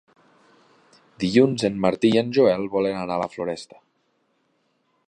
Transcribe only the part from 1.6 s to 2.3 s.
en Martí i